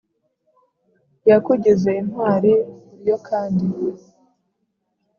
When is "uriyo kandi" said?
2.93-3.65